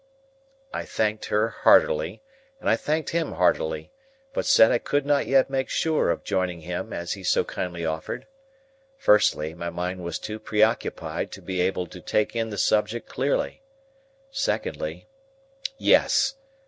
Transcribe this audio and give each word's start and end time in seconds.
I 0.73 0.83
thanked 0.83 1.25
her 1.25 1.49
heartily, 1.49 2.23
and 2.59 2.67
I 2.67 2.75
thanked 2.75 3.11
him 3.11 3.33
heartily, 3.33 3.91
but 4.33 4.47
said 4.47 4.71
I 4.71 4.79
could 4.79 5.05
not 5.05 5.27
yet 5.27 5.47
make 5.47 5.69
sure 5.69 6.09
of 6.09 6.23
joining 6.23 6.61
him 6.61 6.91
as 6.91 7.13
he 7.13 7.21
so 7.23 7.43
kindly 7.43 7.85
offered. 7.85 8.25
Firstly, 8.97 9.53
my 9.53 9.69
mind 9.69 10.03
was 10.03 10.17
too 10.17 10.39
preoccupied 10.39 11.31
to 11.33 11.41
be 11.43 11.61
able 11.61 11.85
to 11.85 12.01
take 12.01 12.35
in 12.35 12.49
the 12.49 12.57
subject 12.57 13.07
clearly. 13.07 13.61
Secondly,—Yes! 14.31 16.33